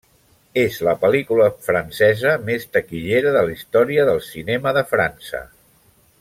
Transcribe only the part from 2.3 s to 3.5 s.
més taquillera de